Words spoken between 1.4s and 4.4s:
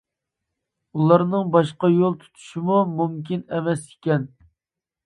باشقا يول تۇتۇشىمۇ مۇمكىن ئەمەس ئىكەن.